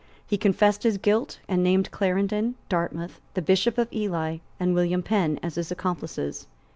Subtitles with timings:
[0.25, 5.39] He confessed his guilt, and named Clarendon, Dartmouth, the Bishop of Ely and William Penn,
[5.43, 6.47] as his accomplices.